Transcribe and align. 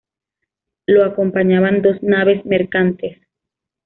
Lo 0.87 1.05
acompañaban 1.05 1.83
dos 1.83 2.01
naves 2.01 2.43
mercantes. 2.43 3.19